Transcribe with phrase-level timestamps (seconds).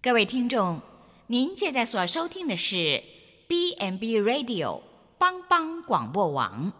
[0.00, 0.80] 各位听众，
[1.26, 3.02] 您现在所收听的是
[3.48, 4.80] B n B Radio
[5.18, 6.72] 帮帮广播网。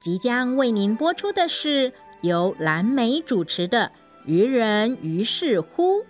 [0.00, 1.92] 即将为您播出的是
[2.22, 3.92] 由蓝莓主持的
[4.28, 6.00] 《愚人于是乎》。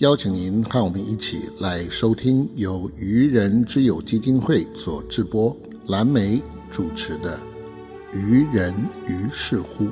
[0.00, 5.54] 邀请您和我们一起来收听由愚人之友基金会所制播、
[5.88, 6.40] 蓝莓
[6.70, 7.36] 主持的
[8.14, 8.74] 《愚人
[9.06, 9.84] 于是乎》。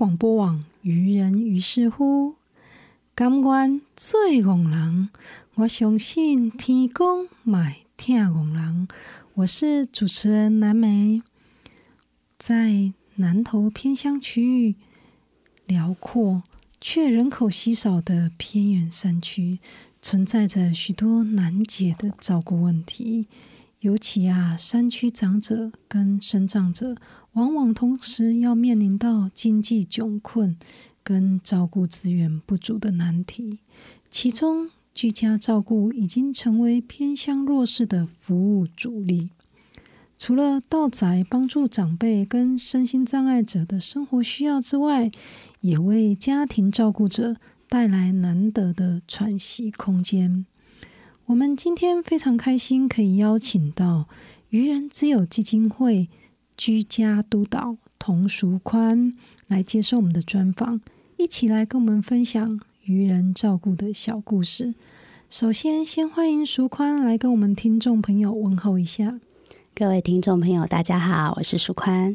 [0.00, 2.36] 广播网愚人于是乎。
[3.14, 5.10] 感官最戆人，
[5.56, 8.88] 我相信天公买听戆人。
[9.34, 11.20] 我是主持人蓝莓，
[12.38, 14.74] 在南投偏乡区域，
[15.66, 16.44] 辽阔
[16.80, 19.58] 却人口稀少的偏远山区，
[20.00, 23.26] 存在着许多难解的照顾问题。
[23.80, 26.96] 尤其啊，山区长者跟生长者，
[27.34, 30.56] 往往同时要面临到经济窘困
[31.02, 33.60] 跟照顾资源不足的难题。
[34.10, 39.30] 其中，居家照顾已经成为偏乡弱势的服务主力。
[40.18, 45.10] 除了到宅帮助长辈跟身心障碍者的生活需要之外，
[45.60, 47.36] 也为家庭照顾者
[47.68, 50.44] 带来难得的喘息空间。
[51.26, 54.08] 我们今天非常开心，可以邀请到
[54.50, 56.10] 愚人之友基金会
[56.60, 59.14] 居家督导童淑宽
[59.46, 60.82] 来接受我们的专访，
[61.16, 64.74] 一起来跟我们分享愚人照顾的小故事。
[65.30, 69.18] 首先，先欢迎淑宽来跟我们听众朋友问候一下。
[69.74, 72.14] 各位听众朋友，大家好，我是淑宽。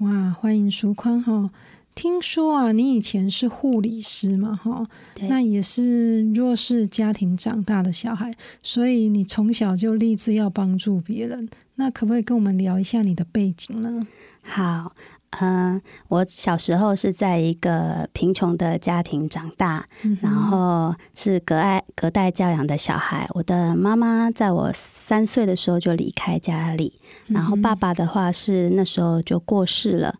[0.00, 1.50] 哇，欢迎淑宽哈！
[1.94, 4.86] 听说啊，你以前是护理师嘛，哈，
[5.22, 8.30] 那也是弱势家庭长大的小孩，
[8.62, 11.48] 所以你从小就立志要帮助别人。
[11.80, 14.06] 那可不可以跟我们聊一下你的背景呢？
[14.42, 14.92] 好，
[15.40, 19.88] 嗯，我小时候是在一个贫穷的家庭长大，
[20.20, 23.26] 然后是隔爱隔代教养的小孩。
[23.30, 30.14] 我的妈妈在我三岁的时候就离开家里，然后爸爸的话是那时候就过世了。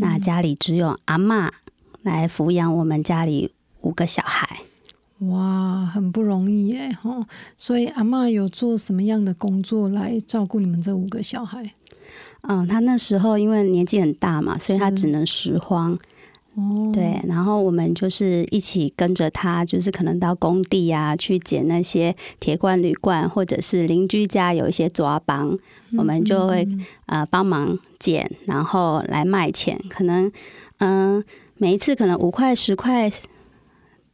[0.00, 1.50] 那家里只有阿妈
[2.02, 4.60] 来抚养我们家里五个小孩。
[5.28, 6.96] 哇，很不容易耶！
[7.00, 7.26] 哈，
[7.56, 11.72] 所以阿妈有做什么样的工作来照顾你们这五个小孩？
[12.42, 15.98] 嗯，他那时候因为年纪很大嘛，所以他只能拾荒。
[16.56, 25.56] 哦，对，然后我们就是一起跟着他，就是可能到工地啊去捡那些铁罐、铝罐，或者是邻居家有一些抓帮，
[25.96, 26.68] 我们就会
[27.06, 29.80] 呃帮忙捡，然后来卖钱。
[29.88, 30.30] 可能
[30.78, 31.24] 嗯，
[31.56, 33.10] 每一次可能五块、十块。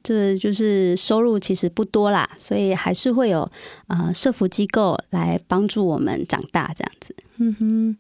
[0.03, 3.51] 这就是收入其实不多啦，所以还是会有
[3.89, 7.15] 呃社福机构来帮助我们长大这样子。
[7.37, 7.97] 嗯哼，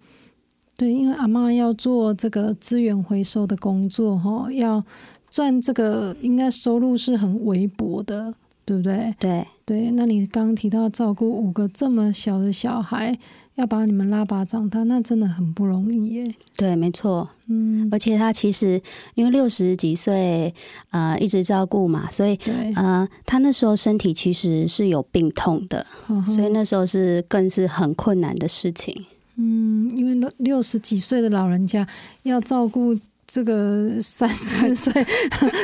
[0.76, 4.82] 对，因为阿妈要做这个资源回收的工作哈，要
[5.30, 8.34] 赚这个应该收入是很微薄的，
[8.70, 9.12] 对不对？
[9.18, 13.18] 对对，那你刚刚提到照顾五个这么小的小孩。
[13.56, 16.34] 要把你们拉拔长大，那真的很不容易耶。
[16.56, 17.28] 对，没错。
[17.48, 18.80] 嗯，而且他其实
[19.14, 20.54] 因为六十几岁，
[20.92, 22.38] 呃，一直照顾嘛，所以
[22.74, 25.84] 呃，他那时候身体其实是有病痛的，
[26.24, 29.04] 所以那时候是更是很困难的事情。
[29.36, 31.86] 嗯，因为六六十几岁的老人家
[32.22, 32.96] 要照顾。
[33.32, 34.92] 这个三四岁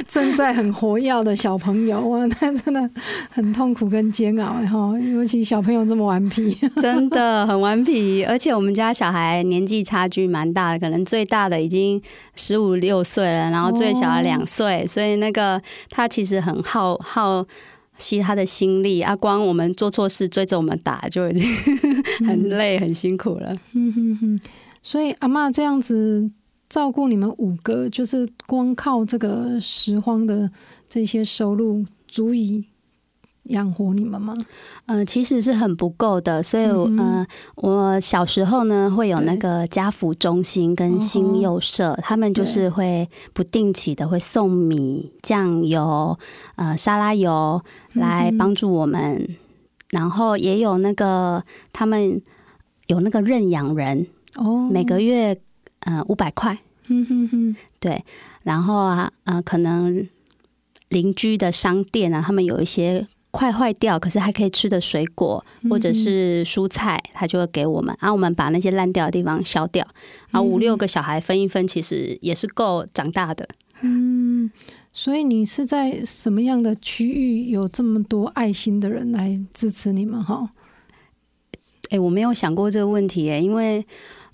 [0.06, 2.88] 正在很活跃的小朋友哇，那真的
[3.28, 8.24] 很痛苦跟煎熬哈，尤其小朋友这么顽皮， 真的很顽皮。
[8.24, 12.00] 而且我们家小孩年纪差距蛮大的，可能最大的已经
[12.36, 15.60] 十五六岁了，然后最小的两岁，所以那个
[15.90, 17.44] 他其实很耗耗
[17.98, 19.16] 吸他的心力啊。
[19.16, 21.44] 光我们做错事追着我们打就已经
[22.28, 23.50] 很累很辛苦了。
[23.72, 24.40] 嗯哼哼，
[24.84, 26.30] 所以阿妈这样子。
[26.68, 30.50] 照顾你们五个，就是光靠这个拾荒的
[30.88, 32.64] 这些收入，足以
[33.44, 34.34] 养活你们吗？
[34.86, 37.26] 嗯、其实是很不够的，所以，嗯呃，
[37.56, 46.18] 我小时候呢会有那个家福中心跟新幼社，他们就是会不定期的会送米、酱油、
[46.56, 49.36] 呃沙拉油来帮助我们，
[49.90, 52.20] 然后也有那个他们
[52.88, 55.40] 有那个认养人，哦，每个月
[55.86, 58.04] 呃五百块，嗯哼哼，对，
[58.42, 60.06] 然后啊呃可能
[60.90, 63.08] 邻居的商店啊，他们有一些。
[63.32, 69.86] 快坏掉，可是还可以吃的水果或者是蔬菜，他就会给我们，然后我们把那些烂掉的地方削掉，
[70.30, 73.46] 然后五六个小孩分一分，其实也是够长大的。
[73.82, 74.50] 嗯，
[74.90, 80.48] 所以你是在什么样的区域有这么多爱心的人来支持你们哈？
[81.90, 83.84] 哎，我没有想过这个问题哎，因为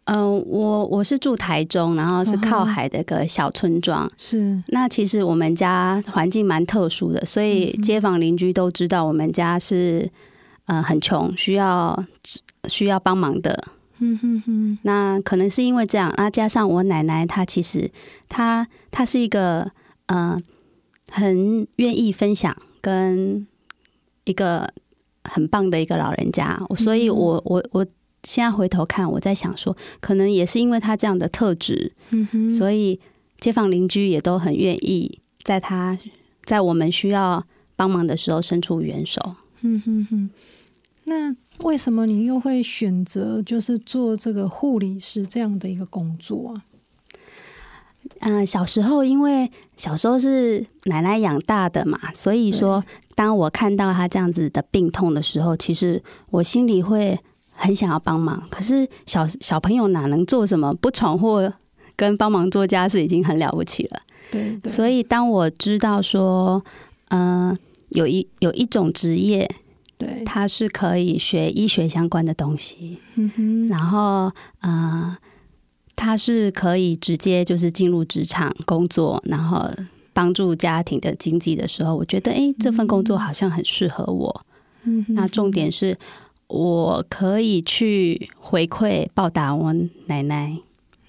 [0.04, 4.10] 嗯、呃我我是住台中，然后是靠海的一个小村庄。
[4.16, 10.10] 是，那其实我们家环境蛮特殊的，所以街坊邻居都知道我们家是
[10.66, 12.04] 呃很穷，需要
[12.68, 13.64] 需要帮忙的。
[14.04, 17.88] 嗯哼哼，那可能是因为这样，那加上我奶奶，她其实
[18.28, 19.70] 她她是一个
[20.06, 20.36] 呃
[21.08, 23.46] 很愿意分享跟
[24.24, 24.68] 一个
[25.22, 27.86] 很棒的一个老人家，所以我我我
[28.22, 33.00] 现在回头看，我在想说，可能也是因为他这样的特质，嗯，所以
[33.40, 35.98] 街坊邻居也都很愿意在他
[36.44, 39.20] 在我们需要帮忙的时候伸出援手。
[39.62, 40.30] 嗯哼哼，
[41.04, 46.62] 那为什么你又会选择就是做这个护理师这样的一个工作啊？
[48.20, 52.84] 嗯、小时候因为小时候是奶奶养大的嘛，所以说
[53.14, 57.18] 当我看到他这样子的病痛的时候，其实我心里会
[57.62, 58.42] 很想要帮忙。
[58.50, 60.74] 可是小小朋友哪能做什么？
[60.74, 61.52] 不闯祸
[61.96, 64.00] 跟帮忙做家事已经很了不起了。
[64.30, 66.62] 对对，所以当我知道说，
[67.10, 67.56] 嗯、
[67.90, 69.48] 有一有一种职业，
[69.98, 75.16] 对，它是可以学医学相关的东西，嗯哼，然后呃，
[75.94, 79.70] 他是可以直接就是进入职场工作，然后
[80.12, 84.44] 帮助家庭的经济的时候，我觉得诶，这份工作好像很适合我。
[84.84, 85.96] 嗯那重点是
[86.52, 89.72] 我可以去回馈报答我
[90.06, 90.54] 奶奶。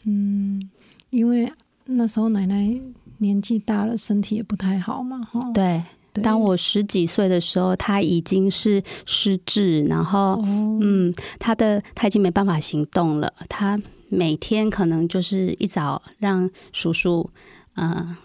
[0.05, 0.69] 嗯，
[1.09, 1.51] 因为
[1.85, 2.79] 那时候奶奶
[3.17, 5.51] 年纪大了，身体也不太好嘛，哈。
[5.53, 5.83] 对，
[6.21, 13.33] 当我十几岁的时候，她已经是失智，然后哦，嗯，她的她已经没办法行动了。
[13.49, 17.29] 她每天可能就是一早让叔叔，
[17.75, 18.15] 呃，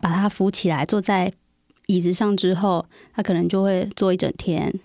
[0.00, 1.30] 把他扶起来，坐在
[1.88, 4.80] 椅子上之后，他可能就会坐一整天。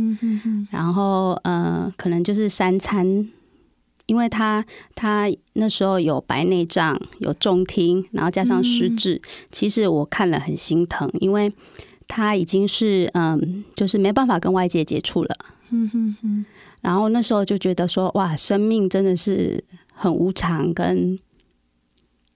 [0.00, 3.28] 嗯哼哼，然后呃，可能就是三餐，
[4.06, 4.64] 因为他
[4.94, 11.52] 他那时候有白内障，有重听，然后加上失智，其实我看了很心疼，因为
[12.06, 15.36] 他已经是嗯，就是没办法跟外界接触了。
[15.70, 16.44] 嗯哼哼，
[16.80, 19.62] 然后那时候就觉得说，哇，生命真的是
[19.92, 21.18] 很无常跟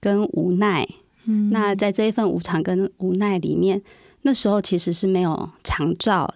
[0.01, 0.85] 跟无奈。
[1.25, 3.81] 嗯，那在这一份无常跟无奈里面，
[4.23, 6.33] 那时候其实是没有长照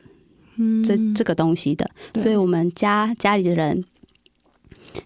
[0.58, 0.84] 嗯。
[0.84, 3.84] 这这个东西的，所以我们家家里的人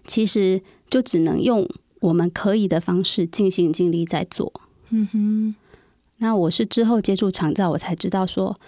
[0.04, 1.68] 其实就只能用
[2.00, 4.52] 我们可以的方式尽心尽力在做。
[4.90, 5.54] 嗯哼，
[6.18, 8.58] 那我是之后接触长照，我才知道说，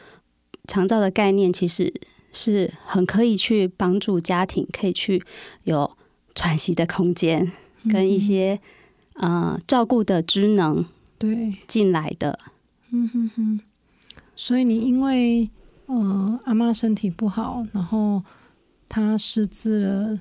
[0.67, 1.93] 长照的概念其实
[2.33, 5.23] 是很可以去帮助家庭，可以去
[5.65, 5.91] 有
[6.35, 7.53] 喘息的空间，
[7.91, 8.59] 跟一些
[9.15, 10.85] 呃照顾的职能
[11.19, 12.39] 对，进来的。
[12.91, 13.61] 嗯哼哼，
[14.35, 15.51] 所以你因为
[15.87, 18.23] 呃阿妈身体不好，然后
[18.89, 20.21] 她失智了，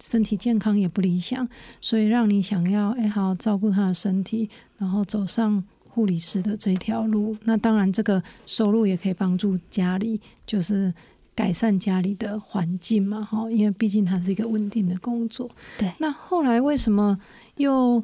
[0.00, 1.46] 身体健康也不理想，
[1.80, 7.36] 所以让你想要哎好好照顾她的身体，然后走上护理师的这条路。
[7.44, 10.92] 那当然，这个收入也可以帮助家里，就是
[11.34, 15.48] 改善家里的环境嘛，哈，因为毕竟它是一个稳定的工作。
[15.78, 17.18] 对那后来为什么
[17.56, 18.02] 又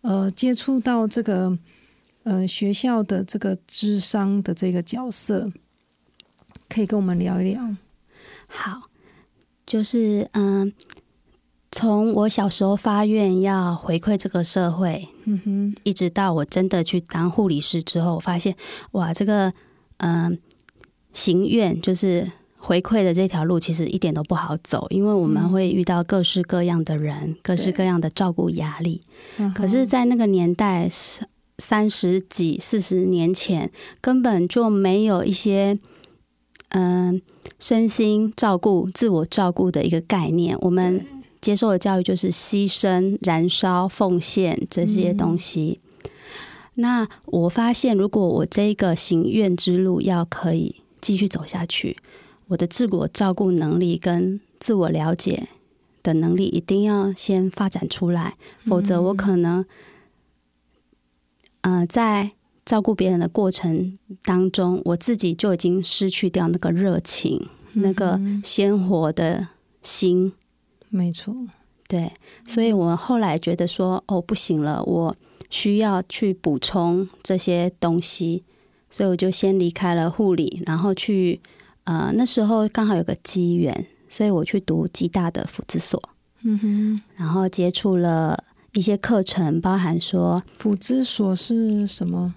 [0.00, 1.56] 呃接触到这个
[2.24, 5.50] 呃学校的这个智商的这个角色？
[6.78, 7.60] 可以跟我们聊一聊。
[8.46, 8.80] 好，
[9.66, 10.72] 就是嗯，
[11.72, 18.54] 从我小时候发愿要回馈这个社会，嗯哼，一直到我真的去当护理师之后，我发现
[18.92, 19.52] 哇，这个
[19.96, 20.38] 嗯、
[21.12, 29.02] 行愿就是回馈的这条路，其实一点都不好走，因为我们会遇到各式各样的人，各式各样的照顾压力。
[29.52, 35.76] 可是，在那个年代，三三十几、四十年前，根本就没有一些
[36.70, 37.20] 嗯、
[37.58, 40.56] 身心照顾、自我照顾的一个概念。
[40.60, 41.04] 我们
[41.40, 45.80] 接受的教育就是牺牲、燃烧、奉献这些东西。
[46.74, 51.96] 那我发现，如果我这个行愿之路要可以继续走下去，
[52.48, 55.48] 我的自我照顾能力跟自我了解
[56.02, 59.64] 的能力一定要先发展出来，否则我可能，
[61.62, 62.30] 呃，在
[62.68, 69.48] 照顾别人的过程当中，我自己就已经失去掉那个热情、那个鲜活的
[69.80, 70.34] 心。
[70.90, 71.34] 没错，
[71.88, 72.12] 对，
[72.44, 75.16] 所以我后来觉得说，哦，不行了，我
[75.48, 78.42] 需要去补充这些东西，
[78.90, 81.40] 所以我就先离开了护理，然后去，
[81.84, 86.02] 呃，那时候刚好有个机缘，所以我去读吉大的辅资所，
[86.42, 88.44] 嗯哼，然后接触了
[88.74, 92.34] 一些课程，包含说辅资所是什么？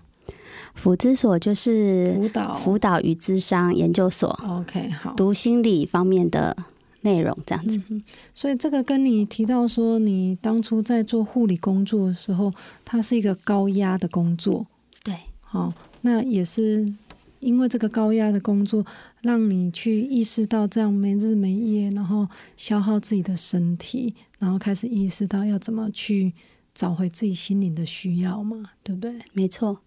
[0.76, 5.14] 辅资所就是辅导辅导与智商研究所，OK，好。
[5.16, 6.56] 读心理方面的
[7.02, 7.82] 内容，这样子。
[7.90, 12.54] 嗯，所以这个跟你提到说，你当初在做护理工作的时候，
[12.86, 14.66] 它是一个高压的工作，
[15.04, 16.92] 对，好、那也是
[17.40, 18.86] 因为这个高压的工作，
[19.22, 26.34] 让你去意识到这样没日没夜，然后消耗自己的身体，然后开始意识到要怎么去
[26.74, 29.14] 找回自己心灵的需要嘛，对不对？
[29.34, 29.80] 没错，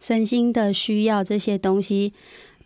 [0.00, 2.12] 身心的需要这些东西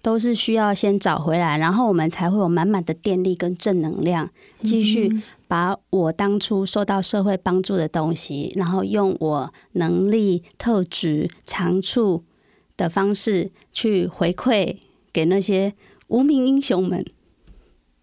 [0.03, 4.31] 都是需要先找回来，然后我们才会有满满的电力跟正能量，
[4.63, 12.25] 继续把我当初受到社会帮助的东西，然后用我能力、特质、长处
[12.77, 14.77] 的方式去回馈
[15.13, 15.75] 给那些
[16.09, 17.05] 无名英雄们。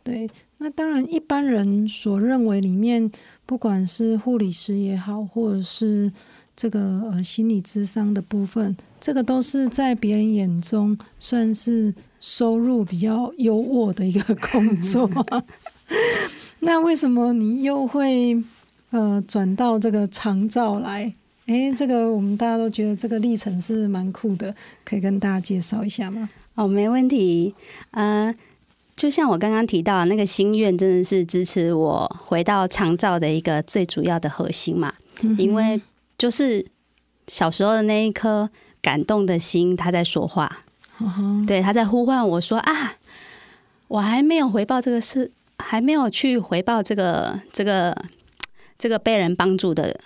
[0.03, 0.29] 对，
[0.60, 3.12] 那当然，一般人所认为里面，
[3.46, 6.12] 不管是护理师也好，或者是
[6.55, 6.79] 这个
[7.12, 15.09] 呃心理智商的部分，这个都是在别人眼中算是收入比较优渥的一个工作。
[16.59, 18.35] 那为什么你又会
[18.89, 21.13] 呃转到这个长照来？
[21.45, 26.27] 诶，这个我们大家都觉得这个历程是蛮酷的，可以跟大家介绍一下吗？
[26.55, 27.55] 哦，没问题。
[27.91, 28.35] 呃，
[28.97, 34.93] 就像我刚刚提到的那个心愿，真的是支持我回到长照的一个最主要的核心嘛。
[35.37, 35.79] 因为
[36.17, 36.65] 就是
[37.27, 38.49] 小时候的那一颗
[38.88, 40.60] 感动的心，他在说话，
[41.01, 42.96] 嗯对，他在呼唤我说啊，
[43.89, 45.29] 我还没有回报这个事，
[45.60, 48.06] 还没有去回报这个这个
[48.77, 50.00] 这个被人帮助的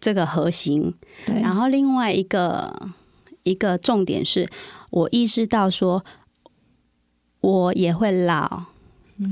[0.00, 0.94] 这个核心。
[1.26, 2.90] 对，然后另外一个
[3.42, 4.48] 一个重点是
[4.90, 6.04] 我意识到说，
[7.40, 8.66] 我也会老，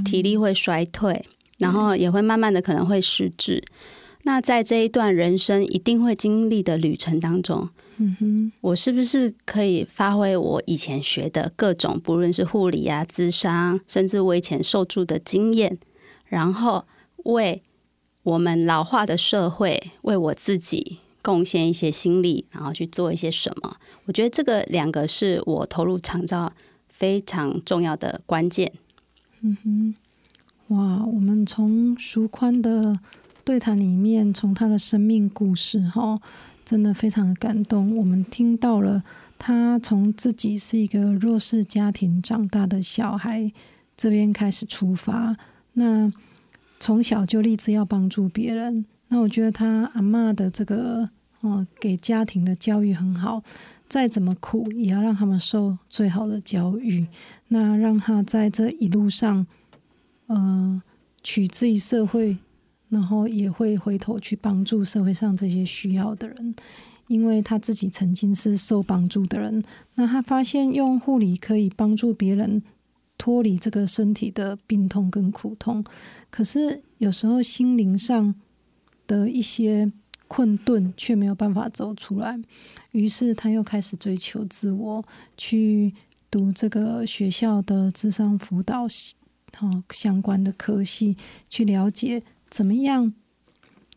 [0.04, 1.24] 体力会衰退，
[1.58, 3.62] 然后也会慢慢的可能会失智。
[4.24, 15.78] 那在这一段人生一定会经历的旅程当中，嗯哼，我是不是可以发挥我以前学的各种，不论是护理啊、咨商，甚至我以前受助的经验，
[16.26, 16.84] 然后
[17.24, 17.62] 为
[18.22, 23.76] 我们老化的社会，为我自己贡献一些心力，然后去做一些什么？
[24.06, 26.52] 我觉得这个两个是我投入长照
[26.88, 28.72] 非常重要的关键。
[29.42, 29.94] 嗯哼
[30.68, 32.98] 哇，我们从舒宽的
[33.44, 36.18] 对谈里面，从他的生命故事，哈，
[36.64, 37.94] 真的非常的感动。
[37.96, 39.02] 我们听到了
[39.38, 43.52] 他从自己是一个弱势家庭长大的小孩
[43.96, 45.36] 这边开始出发，
[45.74, 46.10] 那
[46.80, 48.86] 从小就立志要帮助别人。
[49.08, 51.10] 那我觉得他阿嬷的这个
[51.40, 53.42] 哦，给家庭的教育很好，
[53.86, 57.06] 再怎么苦也要让他们受最好的教育。
[57.48, 59.46] 那让他在这一路上。
[60.26, 60.82] 呃，
[61.22, 62.38] 取之于社会，
[62.94, 66.54] 然后也会回头去帮助社会上这些需要的人，
[67.08, 69.62] 因为他自己曾经是受帮助的人，
[69.96, 72.62] 那他发现用护理可以帮助别人
[73.18, 75.84] 脱离这个身体的病痛跟苦痛，
[76.30, 78.34] 可是有时候心灵上
[79.08, 79.92] 的一些
[80.28, 82.40] 困顿却没有办法走出来，
[82.92, 85.04] 于是他又开始追求自我，
[85.36, 85.92] 去
[86.30, 88.86] 读这个学校的智商辅导。
[89.60, 91.16] 哦，相关的科系
[91.48, 92.20] 去了解
[92.54, 93.12] 怎么样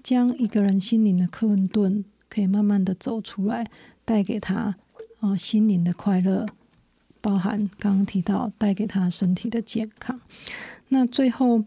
[0.01, 3.69] 将一个人心灵的困顿可以慢慢的走出来，
[4.03, 4.75] 带给他
[5.19, 6.47] 啊、心灵的快乐，
[7.21, 10.19] 包含刚刚提到带给他身体的健康。
[10.87, 11.65] 那最后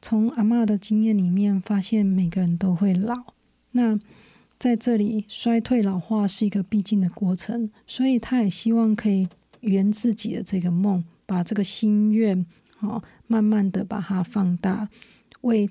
[0.00, 3.34] 从阿嬷的经验里面发现，每个人都会老。
[3.72, 4.00] 那
[4.58, 9.28] 在这里衰退老化是一个必经的过程，所以他也希望可以
[9.60, 12.46] 圆自己的这个梦，把这个心愿。
[12.80, 14.88] 哦，慢慢的把它放大，
[15.42, 15.68] 为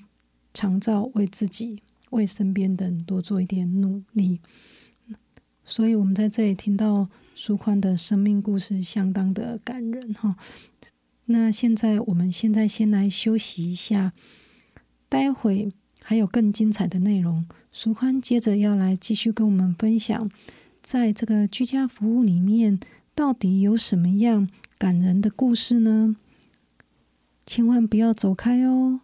[0.58, 4.40] 常照、为自己、为身边的人多做一点努力。
[5.64, 10.36] 所以，我们在这里听到舒宽的生命故事，相当的感人哈。
[11.26, 14.14] 那现在，我们现在先来休息一下，
[15.08, 15.72] 待会
[16.02, 17.46] 还有更精彩的内容。
[17.72, 20.32] 舒宽接着要来继续跟我们分享，
[20.82, 22.80] 在这个居家服务里面，
[23.14, 24.50] 到底有什么样
[24.80, 26.16] 感人的故事呢？
[27.46, 29.02] 千万不要走开哦！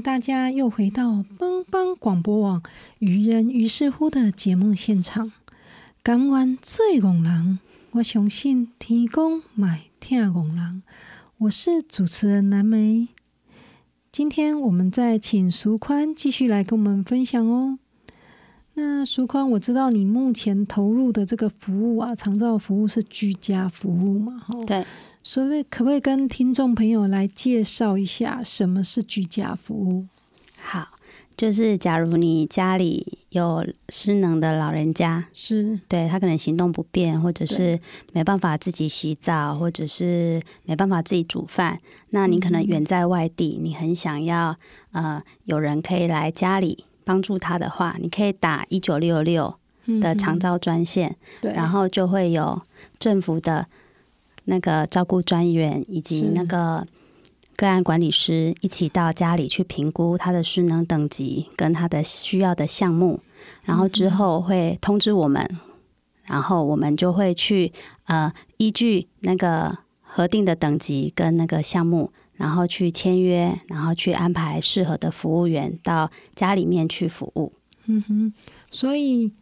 [0.00, 2.62] 大家又回到帮帮广播网
[2.98, 5.32] 愚人于是乎的节目现场。
[6.02, 7.58] 感恩最戆人，
[7.92, 10.82] 我相信天公买听戆人。
[11.38, 13.08] 我是主持人蓝莓。
[14.12, 17.78] 今天我们再请苏宽继续来跟我们分享哦。
[18.74, 24.38] 那苏宽，我知道你目前投入的这个服务啊，长照服务是居家服务嘛？
[24.38, 24.84] 哈，对。
[25.30, 30.06] 所以，可不可以跟听众朋友来介绍一下什么是居家服务？
[30.56, 30.88] 好，
[31.36, 37.78] 就是假如你家里有失能的老人家，是对他可能行动不便，或者是
[38.14, 44.56] 没办法自己洗澡，或者是没办法自己煮饭，那你可能远在外地，你很想要
[44.92, 49.54] 呃有人可以来家里帮助他的话，你可以打一九六六
[50.00, 52.62] 的长照专线，对，然后就会有
[52.98, 53.66] 政府的。
[54.50, 56.86] 那个照顾专员以及那个
[57.54, 63.20] 个案管理师一起到家里去评估他的失能等级跟他的需要的项目，
[63.64, 65.46] 然后之后会通知我们，
[66.24, 67.70] 然后我们就会去
[68.06, 77.52] 呃依据那个核定的等级跟那个项目，然后去签约，然后去安排适合的服务员到家里面去服务。
[77.84, 78.32] 嗯哼，
[78.70, 79.32] 所以。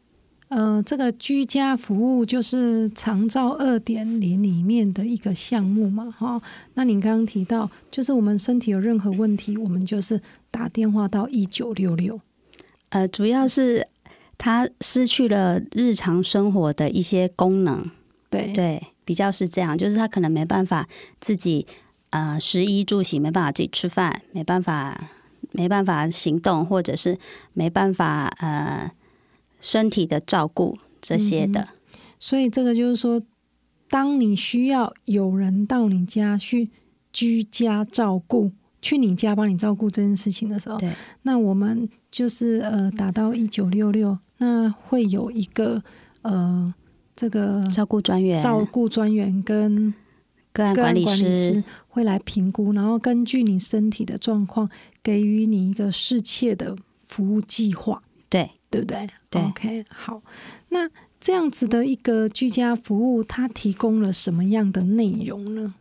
[0.48, 6.40] 呃，这个居家服务就是长照二点零里面的一个项目嘛，哈。
[6.74, 10.20] 那您刚刚提到，就是我们身体有任何问题，我们就是
[10.52, 12.20] 打电话到一九六六。
[12.90, 13.88] 呃，主要是
[14.38, 17.90] 他失去了日常生活的一些功能，
[18.30, 20.86] 对对，比较是这样，就是他可能没办法
[21.20, 21.66] 自己
[22.10, 25.10] 呃食衣住行，没办法自己吃饭，没办法
[25.50, 27.18] 没办法行动，或者是
[27.52, 28.88] 没办法呃。
[29.60, 31.68] 身体的照顾这些的。
[32.18, 33.20] 所以这个就是说，
[33.88, 36.70] 当你需要有人到你家去
[37.12, 40.92] 居家照顾，去你家帮你照顾这件事情的时候，对，
[41.22, 45.82] 那我们就是呃打到一九六六，那会有一个
[46.22, 46.74] 呃
[47.14, 49.92] 这个照顾专员、照顾专员跟
[50.52, 54.68] 个案管理师，会来评估，然后根据你身体的状况，
[55.02, 58.02] 给予你一个适切的服务计划。
[58.28, 59.08] 对，对不对？
[59.30, 60.20] 对 OK，好。
[60.68, 65.74] 那这样子的一个居家服务，它提供了什么样的内容呢？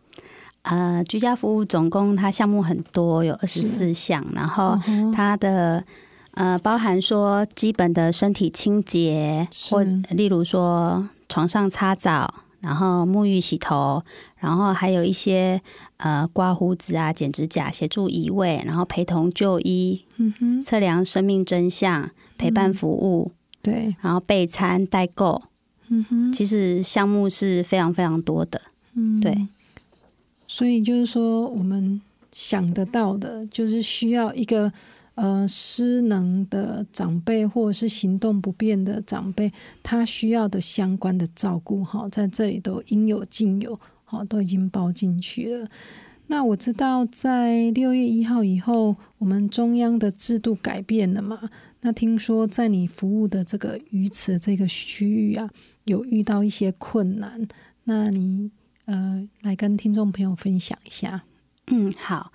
[0.61, 4.79] 呃，居家服务总共它项目很多，有二十四项，然后
[5.13, 5.83] 它的
[6.31, 12.33] 呃包含说基本的身体清洁，或例如说床上擦澡，
[12.65, 14.01] 然后沐浴洗头，
[14.39, 15.61] 然后还有一些
[15.97, 25.43] 呃刮胡子啊、剪指甲、协助移位，然后陪同就医、嗯哼，测量生命真相、陪伴服务，对，然后备餐、代购，
[25.89, 28.59] 嗯哼，其实项目是非常非常多的。
[28.95, 29.47] 嗯，对。
[30.47, 32.01] 所以就是说，我们
[32.31, 34.71] 想得到的，就是需要一个
[35.15, 39.51] 呃失能的长辈，或者是行动不便的长辈，
[39.81, 45.67] 他需要的相关的照顾，哈，在这里都应有尽有，好，都已经包进去了。
[46.27, 51.49] 那我知道，在六月一号以后，我们中央的制度改变了嘛？
[51.81, 55.49] 那听说在你服务的这个鱼池这个区域啊，
[55.83, 57.47] 有遇到一些困难，
[57.83, 58.49] 那你
[58.85, 61.25] 呃来跟听众朋友分享一下。
[61.67, 62.31] 嗯，好。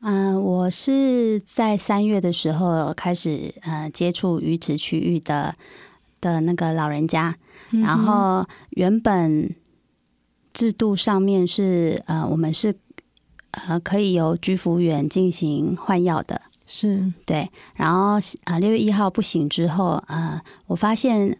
[0.00, 5.54] 嗯、我是在三月的时候开始呃接触鱼池区域的
[6.20, 7.34] 的那个老人家，
[7.70, 9.54] 然后原本
[10.52, 12.74] 制度上面是呃我们是
[13.50, 17.12] 呃可以由居服员进行换药的，是。
[17.24, 21.36] 对，然后啊六月一号不行之后，呃我发现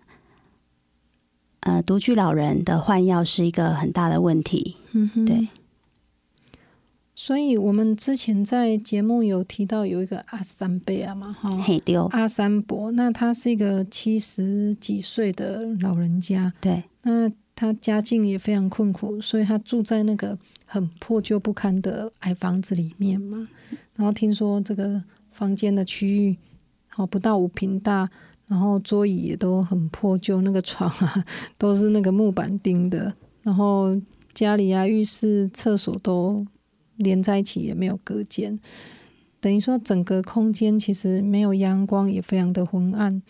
[1.60, 5.48] 呃独居老人的换药是一个很大的问题，嗯哼，对。
[7.18, 11.50] 所以我们之前在节目有提到有一个阿三贝啊嘛，哈，
[12.10, 16.84] 阿三伯，那他是一个七十几岁的老人家，对。
[17.02, 23.48] 那他家境也非常困苦，所以他住在那个很破旧不堪的矮房子里面嘛。
[23.94, 26.36] 然后听说这个房间的区域，
[26.88, 28.10] 好不到五平大，
[28.46, 31.24] 然后桌椅也都很破旧，那个床啊
[31.56, 33.98] 都是那个木板钉的，然后
[34.34, 36.44] 家里啊浴室、厕所都
[36.96, 38.58] 连在一起，也没有隔间。
[39.40, 43.22] 等于说，整个空间其实没有阳光，也非常的昏暗。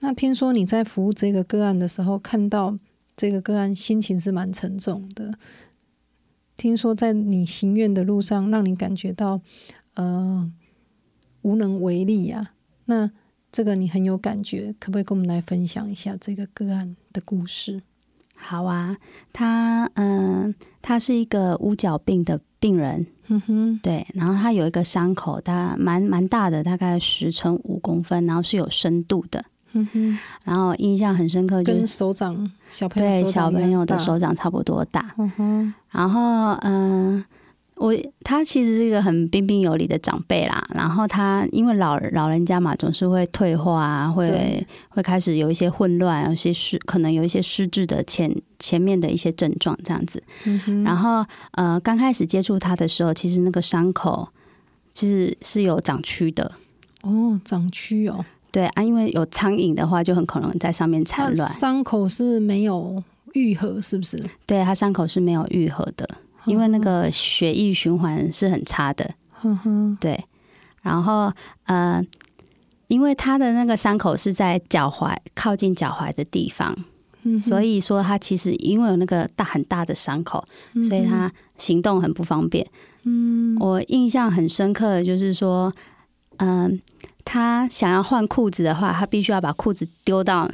[0.00, 2.78] 那听说你在服务这个个案的时候，看到
[3.16, 5.32] 这个个案心情是蛮沉重的。
[6.56, 9.40] 听说在你行愿的路上，让你感觉到
[9.94, 10.52] 呃
[11.42, 12.52] 无能为力呀、
[12.84, 13.10] 那
[13.50, 17.82] 这个你很有感觉，可不可以跟我们来分享一下这个个案的故事？
[18.46, 18.94] 好啊，
[19.32, 37.24] 他嗯、他是一个乌角病的病人，嗯哼，对，然后他有一个伤口，大蛮蛮大的，大概十乘五公分，然后是有深度的，嗯哼，然后印象很深刻，就跟是手掌小朋友对小朋友的手掌差不多大，嗯哼，然后嗯、
[37.76, 50.22] 我他其实是一个很彬彬有礼的长辈啦，然后他因为老老人家嘛，总是会退化啊，会会开始有一些混乱，有一些失可能有一些失智的前前面的一些症状这样子。
[50.44, 54.28] 嗯，然后呃，刚开始接触他的时候，其实那个伤口
[54.92, 56.52] 其实是有长蛆的。
[57.02, 61.50] 哦，长蛆哦，对啊，因为有苍蝇的话，就很可能在上面产卵。
[61.50, 63.02] 伤口是没有
[63.34, 64.22] 愈合，是不是？
[64.46, 66.08] 对，他伤口是没有愈合的，
[66.46, 69.14] 因为那个血液循环是很差的。
[70.00, 70.24] 对，
[70.82, 71.30] 然后
[71.66, 72.02] 呃，
[72.86, 76.74] 因为他的那个伤口是在脚踝靠近脚踝的地方，
[77.24, 80.42] 嗯所以说他其实因为有那个大很大的伤口，
[80.88, 82.66] 所以他行动很不方便。
[83.02, 85.70] 嗯我印象很深刻的就是说，
[86.38, 86.80] 嗯、
[87.22, 90.50] 他想要换裤子的话，他必须要把裤子丢到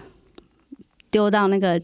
[1.13, 1.81] 丢到那个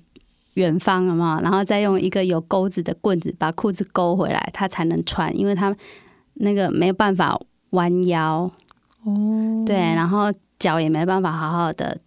[0.57, 1.41] 远方，了嘛？
[1.43, 5.75] 然后再用一个有钩子的棍子把裤子勾回来，他才能穿，因为他
[6.35, 7.39] 那个没有办法
[7.71, 8.51] 弯腰，
[9.05, 11.99] 哦，对，然后脚也没办法好好的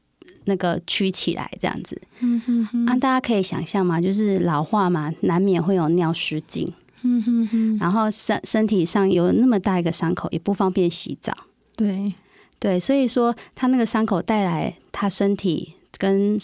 [0.46, 2.00] 那个曲起来，这样子。
[2.20, 6.68] 嗯哼哼，啊，大家可以想象嘛，就是老化嘛，难免会有尿失禁，
[7.04, 11.32] 嗯哼哼，然后身身体上有那么大一个伤口，也不方便洗澡。
[11.76, 12.14] 对，
[12.58, 16.38] 对，所以说他那个伤口带来他身体跟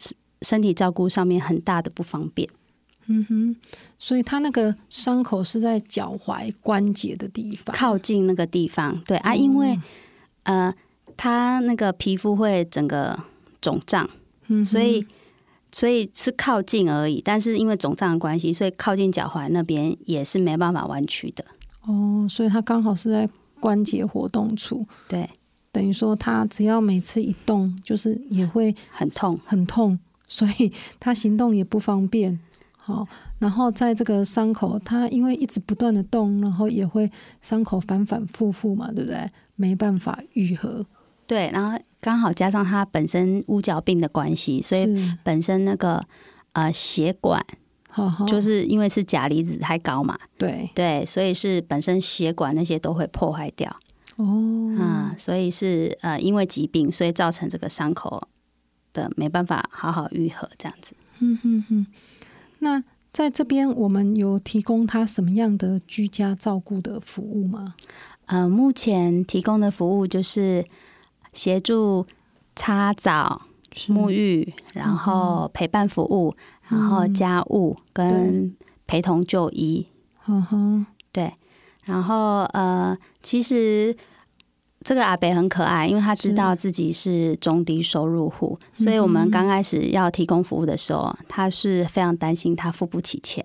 [0.45, 2.47] 身身体照顾上面很大的不方便。
[3.07, 3.55] 嗯哼，
[3.99, 9.79] 所以他那个伤口是在脚踝关节的地方，靠近那个地方，对啊，因为
[10.43, 10.73] 呃，
[11.15, 13.19] 他那个皮肤会整个
[13.61, 14.09] 肿胀，
[14.47, 15.05] 嗯所以
[15.71, 17.21] 所以是靠近而已。
[17.23, 21.45] 但是因为肿胀的关系，所以靠近脚踝那边也是没办法弯曲的。
[21.83, 23.29] 哦，所以他刚好是在
[23.59, 25.29] 关节活动处，对，
[25.71, 29.37] 等于说他只要每次一动，就是也会很痛。
[29.45, 32.39] 很痛，所以 他行动也不方便。
[32.77, 33.07] 好，
[33.39, 37.09] 然后在这个伤口，他因为一直不断的动，然后也会
[37.41, 39.27] 伤口反反复复嘛，对不对？
[39.55, 40.85] 没办法愈合，
[41.25, 44.85] 对，然后刚好加上他本身乌角病的关系，所以
[45.23, 45.99] 本身那个
[46.53, 47.43] 呃血管
[47.89, 53.75] 好好就是因为是钾离子太高嘛，对对，所以是本身血管那些都会破坏掉
[54.17, 58.27] 哦，啊、所以是呃因为疾病，所以造成这个伤口
[58.95, 60.95] 的没办法好好愈合这样子。
[61.19, 61.85] 嗯哼哼。
[62.59, 67.75] 那在这边，我们有提供他什么样的居家照顾的服务吗？
[68.25, 70.65] 呃，目前提供的服务就是
[71.31, 72.07] 协助
[72.55, 73.43] 擦澡、
[73.87, 76.35] 沐浴，然后陪伴服务，
[76.67, 78.55] 然后家务跟
[78.87, 79.85] 陪同就医。
[80.27, 81.31] 嗯哼，对，
[81.83, 83.95] 然后呃，其实
[84.85, 93.43] 这个阿北很可爱，因为他知道自己是中低收入户，所以我们刚开始要提供服务的时候，他是非常担心他付不起钱。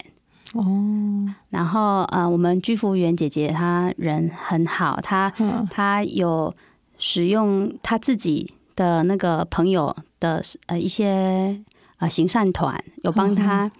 [0.53, 5.66] 哦，然后呃，我们居服务员姐姐她人很好，她嗯。
[5.70, 6.55] 她有
[6.98, 11.59] 使用她自己的那个朋友的呃一些
[12.00, 13.70] 呃行善团，有帮她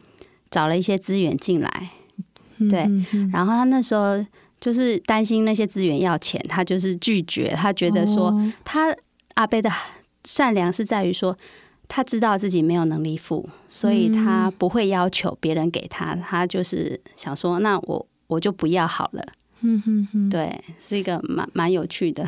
[0.49, 1.91] 找了一些资源进来。
[2.71, 2.89] 对
[3.33, 4.25] 然后她那时候
[4.61, 8.95] 就是担心那些资源要钱，他就是拒绝，他觉得说哦她
[9.35, 9.71] 阿贝的
[10.25, 11.37] 善良是在于说。
[11.93, 19.27] 他知道自己没有能力付，所以他不会要求别人给他，他就是想说，那我我就不要好了。
[19.63, 22.25] 嗯哼哼，对，是一个蛮蛮有趣的。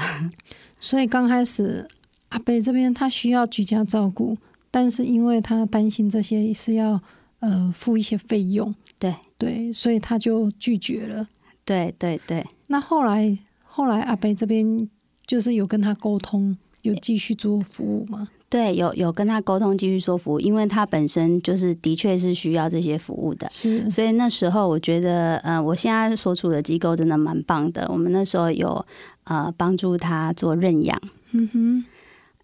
[0.81, 1.87] 所以刚开始
[2.31, 4.37] 阿北这边他需要居家照顾，
[4.69, 7.01] 但是因为他担心这些是要
[7.39, 11.29] 呃付一些费用，对对，所以他就拒绝了。
[11.65, 14.89] 对对对，那后来后来阿北这边
[15.27, 18.29] 就是有跟他沟通，有继续做服务吗？
[18.49, 23.49] 对，有有跟他沟通，继续说服务，因为他本身就是的确是需要这些服务的。
[23.51, 27.89] 是所以那时候我觉得，呃，我现在所处的机构真的蛮棒的。
[27.91, 28.85] 我们那时候有
[29.25, 31.85] 呃帮助他做认养，嗯哼，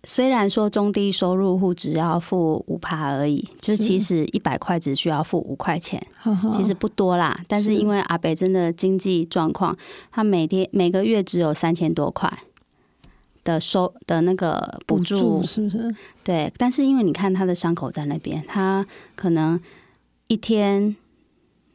[0.05, 6.01] 虽然说中低收入户只要付五趴而已，就是是其实一百块只需要付五块钱，
[6.53, 7.39] 其实不多啦。
[7.49, 9.77] 但是是因为阿北真的经济状况，
[10.11, 12.31] 他每天每个月只有三千多块
[13.43, 15.95] 的收的那个补助是不是？
[16.23, 16.53] 对。
[16.57, 19.61] 但是因为你看他的伤口在那边，他可能
[20.29, 20.95] 一天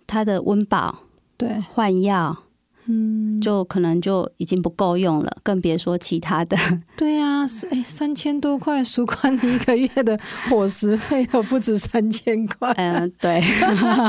[0.08, 1.00] 他的温饱、
[1.36, 2.38] 对，换药，
[2.86, 6.58] 嗯，就可能就已经不够用了，更别说其他的。
[6.98, 10.20] 对呀、是哎，三千多块，属管你一个月的
[10.50, 12.72] 伙食费都不止三千块。
[12.78, 13.42] 嗯，对，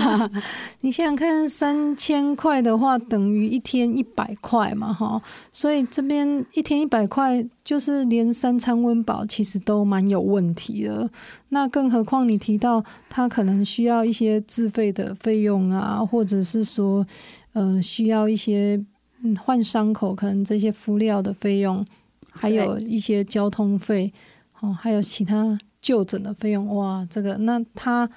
[0.82, 5.20] 你想想看，三千块的话等于一天一百块嘛，哈，
[5.52, 11.08] 所以这边一天一百块，就是连三餐温饱其实都蛮有问题的。
[11.50, 17.06] 那更何况你提到他可能需要一些自费的费用啊，或者是说，
[17.54, 18.78] 呃，需要一些
[19.22, 21.84] 嗯换伤口可能这些敷料的费用，
[22.30, 24.12] 还有一些交通费，
[24.60, 28.08] 哦，还有其他就诊的费用，哇，这个那他。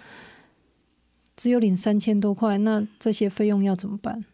[1.39, 4.26] 只有领三千多块，那这些费用要怎么办？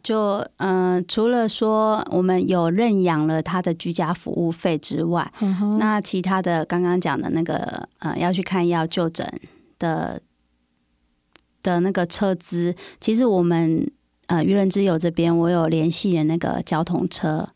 [0.00, 9.26] 就嗯、呃除了说我们有认养了他的居家服务费之外，嗯那其他的刚刚讲的那个呃要去看药就诊
[9.80, 10.22] 的
[11.62, 13.90] 的那个车资，其实我们
[14.26, 17.48] 呃愚人之友这边我有联系了那个交通车，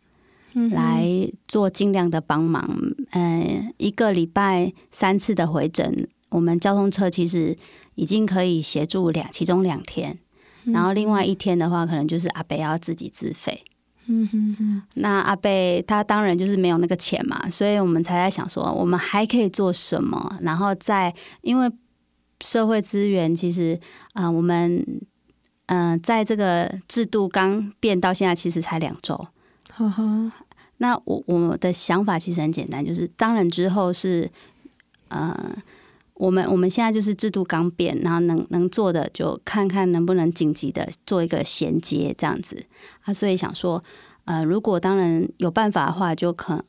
[0.54, 1.06] 嗯来
[1.46, 2.68] 做尽量的帮忙。
[3.12, 7.56] 嗯、一个礼拜三次的回诊，我们交通车其实
[7.94, 10.18] 已经可以协助两其中两天，
[10.64, 13.64] 然后另外一天的话，可能就是阿北要自己自费。
[14.06, 20.38] 嗯哼哼，那阿贝他当然就是没有那个钱嘛，所以我们才在想说，我们还可以做什么？
[20.42, 21.70] 然后在因为
[22.40, 23.78] 社会资源其实
[24.12, 24.84] 啊、我们
[25.66, 29.16] 嗯、在这个制度刚变到现在，其实才两周。
[29.70, 30.32] 哈哈，
[30.76, 34.30] 那我我的想法其实很简单，就是当然之后是
[35.08, 35.56] 呃，
[36.14, 42.64] 我们我们现在就是制度刚变，然后能能做的就看看能不能紧急的做一个衔接这样子
[43.02, 43.82] 啊，所以想说
[44.26, 46.62] 呃，如果当然有办法的话，就可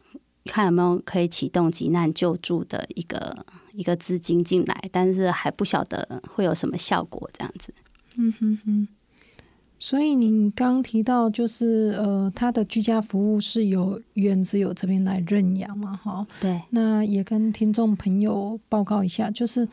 [0.45, 7.73] 看有没有可以启动急难救助的一个一个资金进来，但是还不晓得会有什么效果这样子。
[8.15, 8.87] 嗯哼哼。
[9.77, 16.25] 所以您刚提到，就是呃，他的居家服务是由原子友这边来认养嘛，哈。
[16.39, 16.61] 对。
[16.69, 19.67] 那也跟听众朋友报告一下，就是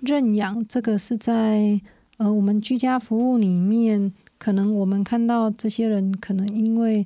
[0.00, 1.78] 认养这个是在
[2.18, 7.04] 呃我们居家服务里面，可能我们看到这些人可能因为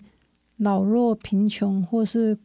[0.58, 2.37] 老弱贫穷或是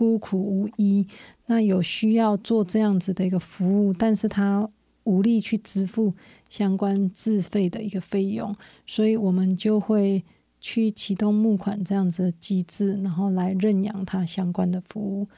[0.00, 1.06] 孤苦无依，
[1.44, 4.66] 那有需要做这样子的一个服务，但是他
[5.04, 6.14] 无力去支付。
[6.48, 10.24] 相关自费的一个费用，所以我们就会
[10.60, 15.28] 去启动募款这样子的机制，然后来认养他相关的服务。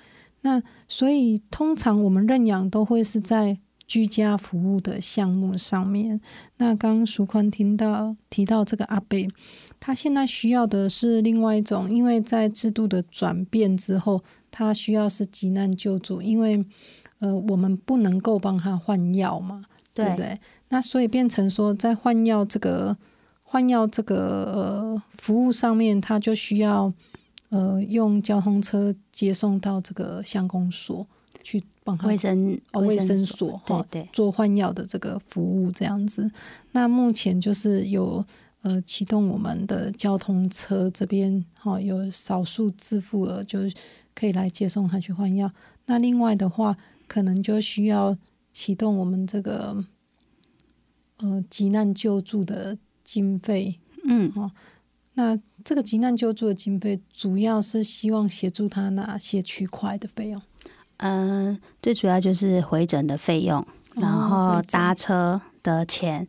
[0.41, 6.19] 那所以通常我们认养都会是在居家服务的项目上面。
[6.57, 9.29] 那刚刚淑宽听到提到这个阿贝，
[9.79, 16.65] 他现在需要的是另外一种，因为在制度的转变之后，他需要是急难救助，因为
[17.19, 20.39] 呃我们不能够帮他换药嘛，对不对？
[20.69, 22.97] 那所以变成说，在换药这个
[23.43, 24.17] 换药这个
[24.55, 26.93] 呃服务上面，他就需要
[27.49, 31.07] 呃用交通车接送到这个乡公所
[31.43, 36.31] 去帮他卫生哦卫生所哈对做换药的这个服务这样子。
[36.73, 38.25] 那目前就是有
[38.63, 43.59] 呃启动我们的交通车这边哈有少数自付额，就
[44.15, 45.51] 可以来接送他去换药。
[45.87, 48.17] 那另外的话，可能就需要
[48.53, 49.85] 启动我们这个。
[51.19, 54.51] 呃，急难救助的经费，嗯，哦，
[55.15, 60.43] 那这个急难救助的经费主要是希望协助他哪些区块的费用？
[60.97, 66.27] 嗯，最主要就是回诊的费用，然后搭车的钱，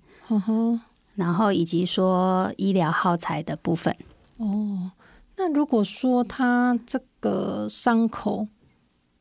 [1.15, 3.96] 然后以及说医疗耗材的部分。
[4.38, 4.91] 哦，
[5.36, 8.48] 那如果说他这个伤口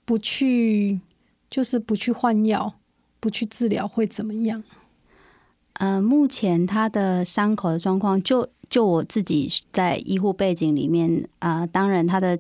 [0.05, 1.01] 不去，
[1.51, 2.75] 就是不去换药，
[3.19, 4.63] 不去治疗，会怎么样？
[5.75, 12.39] 呃，目前他的伤口的状况，就就我自己在医护背景里面啊，当然他的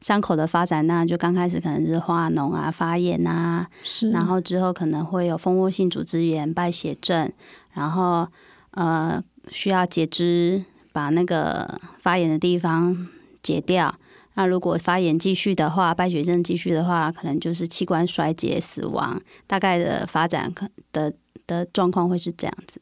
[0.00, 7.30] 伤口的发展，那就刚开始可能是化脓啊、发炎啊，是，然后之后可能会有蜂窝性组织炎、败血症，
[7.72, 8.26] 然后
[8.70, 13.08] 呃需要截肢，把那个发炎的地方
[13.42, 13.94] 截掉。
[14.34, 21.12] 那如果发炎继续的话，败血症继续的话，可能就是器官衰竭、死亡，大概的发展可的。
[21.46, 22.80] 的状况会是这样子，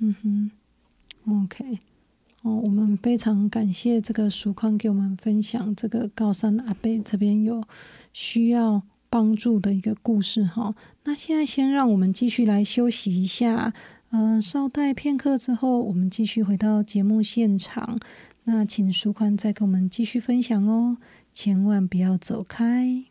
[0.00, 0.50] 嗯哼
[1.44, 1.78] ，OK，
[2.42, 7.62] 哦，我们非常感谢这个曙光给我们分享这个高山阿贝这边有
[8.12, 10.74] 需要帮助的一个故事哈。
[11.04, 13.72] 那现在先让我们继续来休息一下，
[14.10, 17.98] 嗯，稍待片刻之后，我们继续回到节目现场。
[18.44, 20.96] 那请舒宽再跟我们继续分享哦，
[21.32, 23.07] 千万不要走开。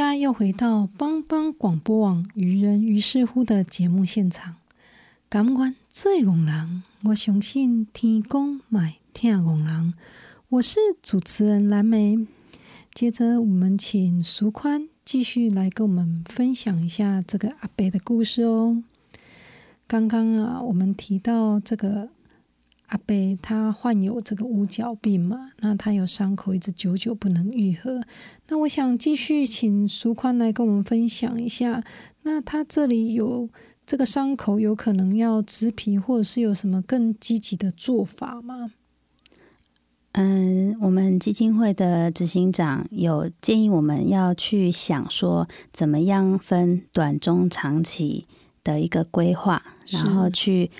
[0.00, 4.56] 家又回到帮帮广播网“愚人于是乎”的节目现场。
[5.28, 9.92] 感恩最戆人，我相信天公买听戆人。
[10.48, 12.26] 我是主持人蓝莓。
[12.94, 18.82] 接着，我们请苏宽继续来跟我们分享一下这个阿伯的故事哦。
[19.86, 22.08] 刚刚啊，我们提到这个。
[22.90, 28.00] 阿贝他患有这个五角病嘛，那他有伤口一直久久不能愈合。
[28.48, 31.84] 那我想继续请苏宽来跟我们分享一下，
[32.22, 33.48] 那他这里有
[33.86, 38.72] 这个伤口有可能要植皮，或者是有什么更积极的做法吗？
[40.12, 48.26] 嗯，我们基金会的执行长有建议我们要去想说，怎么样分短、中、长期
[48.64, 50.72] 的一个规划，然后去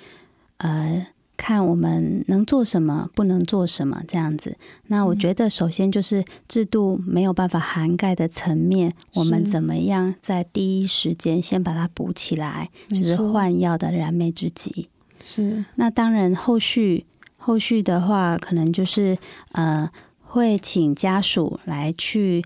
[0.56, 1.06] 呃。
[1.40, 4.58] 看我们能做什么，不能做什么，这样子。
[4.88, 14.90] 那我觉得，首先就是制度没有办法涵盖的层面，我们怎么样在第一时间先把它补起来，就是换药的燃眉之急。
[15.18, 15.64] 是。
[15.76, 17.06] 那当然，后续
[17.38, 19.16] 后续的话，可能就是
[19.52, 19.90] 呃，
[20.22, 22.44] 会请家属来去，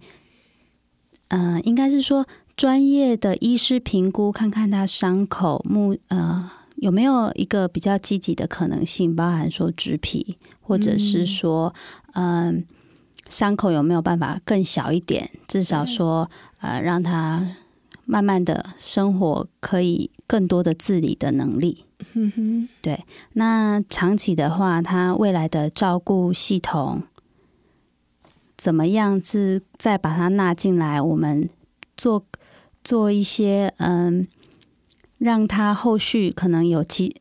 [1.30, 6.48] 呃，应该是说专业的医师评估，看看他伤口目呃。
[6.76, 11.72] 有没有一个比较积极的可能性，包含说植皮，或者是说，
[12.14, 12.64] 嗯，
[13.28, 15.30] 伤口有没有办法更小一点？
[15.46, 16.28] 至少说，
[16.60, 17.56] 呃，让他
[18.04, 21.84] 慢慢的生活可以更多的自理的能力。
[22.14, 23.04] 嗯哼，对。
[23.34, 27.04] 那长期的话，他未来的照顾系统
[28.56, 29.22] 怎么样？
[29.22, 31.48] 是再把它纳进来，我们
[31.96, 32.26] 做
[32.82, 34.26] 做一些，嗯。
[35.24, 37.16] 让他后续可能有其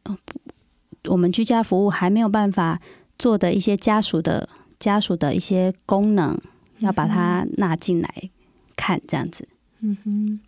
[1.05, 2.81] 我们居家服务还没有办法
[3.17, 6.37] 做的一些家属的家属的一些功能，
[6.79, 8.29] 要把它纳进来
[8.75, 9.47] 看，这样子。
[9.79, 10.39] 嗯哼，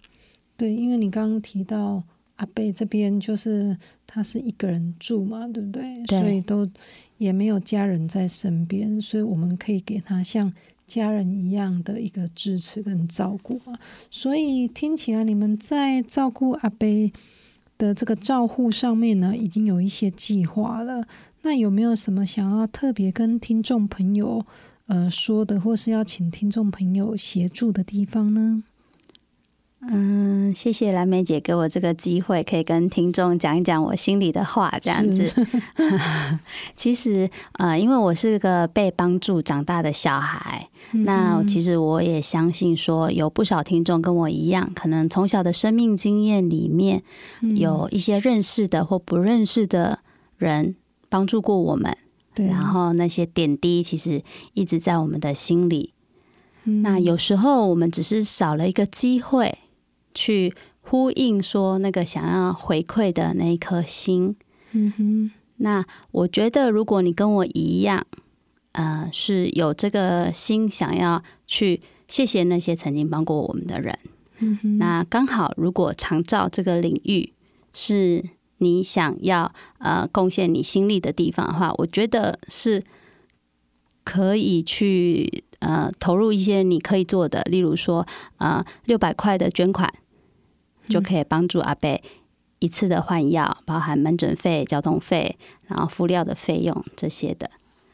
[0.57, 2.03] 对，因为你刚刚提到
[2.35, 5.93] 阿贝这边就是他是一个人住嘛，对不对？
[6.07, 6.19] 对。
[6.19, 6.69] 所以都
[7.17, 10.51] 也没有家人在身边，所以我们可以给他像
[10.85, 13.79] 家人一样的一个支持跟照顾啊。
[14.11, 17.13] 所以听起来你们在照顾阿贝。
[17.77, 21.07] 的这个照护上面呢，已经有一些计划了。
[21.41, 24.45] 那有没有什么想要特别跟听众朋友
[24.87, 28.63] 呃说的，或是要请听众朋友协助的地方呢？
[29.91, 35.31] 嗯，谢谢蓝莓姐给我这个机会，可以跟听众讲一讲我心里的话，这样子。
[36.75, 47.03] 其实，呃，因为我是个被帮助长大的小孩，那其实我也相信说，有不少听众跟我一样，可能从小的生命经验里面，
[47.55, 49.99] 有一些认识的或不认识的
[50.37, 50.75] 人
[51.09, 51.95] 帮助过我们，
[52.33, 54.23] 对，然后那些点滴其实
[54.53, 55.91] 一直在我们的心里。
[56.63, 59.59] 那有时候我们只是少了一个机会。
[60.15, 64.35] 去呼应说那个想要回馈的那一颗心，
[64.71, 65.31] 嗯哼。
[65.57, 68.05] 那我觉得，如果你跟我一样，
[68.73, 73.97] 呃，是有这个心想要去谢谢那些曾经帮过我们的人，
[74.39, 74.77] 嗯哼。
[74.77, 77.31] 那刚好，如果长照这个领域
[77.71, 78.23] 是
[78.57, 82.83] 你想要呃贡献你心力的地方的话，我觉得是
[84.03, 88.05] 可以去呃投入一些你可以做的，例如说
[88.39, 89.89] 呃六百块的捐款。
[90.87, 92.01] 就可以帮助阿贝
[92.59, 97.49] 一次的换药，包含门诊费、交通费，然后敷料的费用这些的。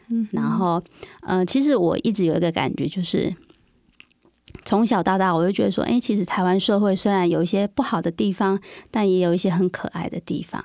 [0.10, 0.84] 嗯，然后
[1.22, 3.34] 呃，其实我一直有一个感觉，就是
[4.66, 8.60] 从小到大，我就觉得说，哎，其实台湾社会虽然有一些不好的地方，
[8.92, 10.64] 但也有一些很可爱的地方。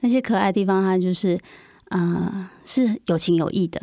[0.00, 1.38] 那些可爱的地方，它就是
[1.88, 3.82] 呃，是有情有义的。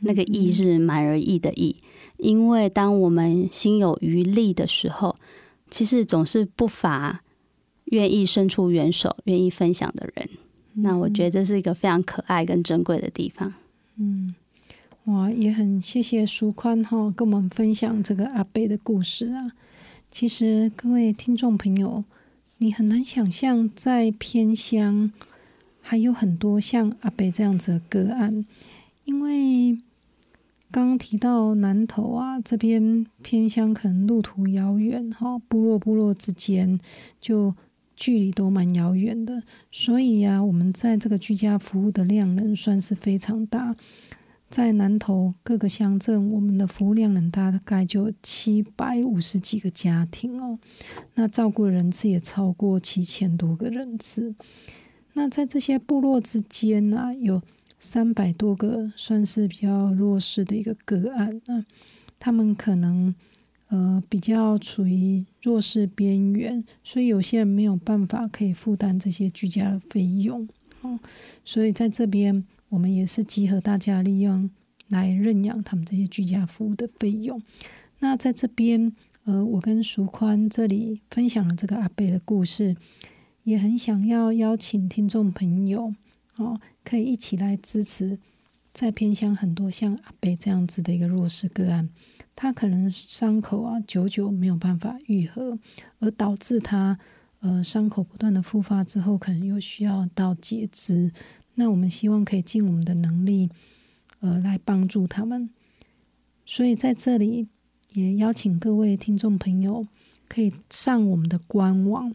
[0.00, 1.76] 那个义是满而义的义，
[2.18, 5.16] 因为当我们心有余力的时候，
[5.68, 7.22] 其实总是不乏。
[7.94, 10.28] 愿意伸出援手、愿意分享的人，
[10.72, 13.54] 那我觉得这是一个非常可爱跟珍贵的地方。
[13.98, 14.34] 嗯，
[15.04, 19.52] 哇，也很谢谢苏宽哈跟我们分享这个阿贝的故事啊。
[20.10, 22.02] 其实各位听众朋友，
[22.58, 25.12] 你很难想象在偏乡
[25.80, 28.44] 还有很多像阿贝这样子的个案，
[29.04, 29.78] 因为
[30.72, 36.80] 刚刚提到南投啊这边偏乡可能路途遥远哈，部落部落之间
[37.20, 37.54] 就。
[37.96, 43.76] 距离都蛮遥远的，所以呀，我们在这个居家服务的量能算是非常大。
[44.50, 50.58] 在南投各个乡镇，我们的服务量能大概就七百五十几个家庭哦，
[51.14, 54.34] 那照顾人次也超过七千多个人次。
[55.14, 57.42] 那在这些部落之间呢，有
[57.80, 61.64] 三百多个算是比较弱势的一个个案啊，
[62.20, 63.12] 他们可能
[63.68, 70.48] 呃比较处于弱势边缘，所以有些人没有办法可以负担这些居家费用。
[70.80, 70.98] 哦，
[71.44, 74.48] 所以在这边我们也是集合大家利用
[74.88, 77.42] 来认养他们这些居家服务的费用。
[77.98, 78.90] 那在这边，
[79.24, 82.74] 呃，我跟淑宽这里分享了这个阿贝的故事，
[83.42, 85.92] 也很想要邀请听众朋友，
[86.36, 88.18] 哦，可以一起来支持。
[88.72, 91.90] 在偏乡很多像阿贝这样子的一个弱势个案，
[92.36, 95.58] 他可能伤口啊久久没有办法愈合，
[96.00, 96.98] 而导致他
[97.40, 101.12] 呃伤口不断的复发之后，可能又需要到截肢。
[101.54, 103.48] 那我们希望可以尽我们的能力，
[104.20, 105.48] 呃，来帮助他们。
[106.44, 107.46] 所以在这里
[107.92, 109.86] 也邀请各位听众朋友，
[110.28, 112.14] 可以上我们的官网。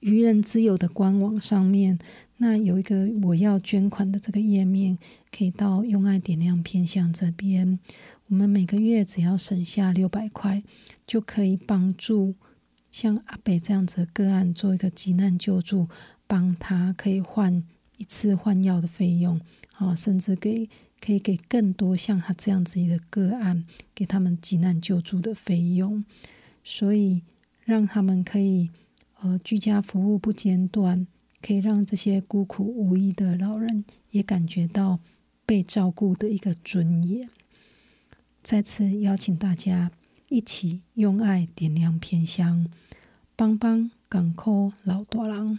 [0.00, 1.98] 愚人之友的官网上面，
[2.36, 4.98] 那有一个我要捐款的这个页面，
[5.30, 7.78] 可以到用爱点亮偏向这边。
[8.34, 10.64] 我们每个月只要省下六百块，
[11.06, 12.34] 就可以帮助
[12.90, 15.88] 像阿北这样子的个案做一个急难救助，
[16.26, 17.62] 帮他可以换
[17.96, 19.40] 一次换药的费用，
[19.74, 20.68] 啊，甚至给
[21.00, 23.64] 可以给更多像他这样子的个案，
[23.94, 26.04] 给他们急难救助的费用，
[26.64, 27.22] 所以
[27.62, 28.70] 让他们可以。
[29.20, 31.06] 呃，居家服务不间断，
[31.40, 34.98] 可以让这些孤苦无依的老人也感觉到
[35.46, 37.30] 被照顾的一个尊严。
[38.44, 39.90] 再次邀请大家
[40.28, 42.66] 一起用爱点亮偏乡，
[43.34, 45.58] 帮帮港口老多郎。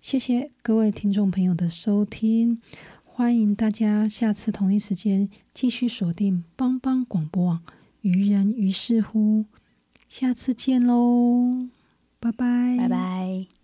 [0.00, 2.60] 谢谢各位听众朋友的收听，
[3.04, 7.62] 欢迎大家下次同一时间继续锁定帮帮广播网。
[8.00, 9.44] 愚人于是乎，
[10.08, 11.68] 下次见喽。
[12.18, 13.59] 拜拜，拜拜。